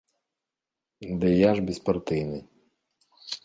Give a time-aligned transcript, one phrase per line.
[1.23, 2.39] Ды я ж беспартыйны.